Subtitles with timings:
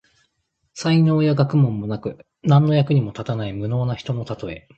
[0.73, 4.67] 才能や学問もなく、何の役にも立たない無能な人のたとえ。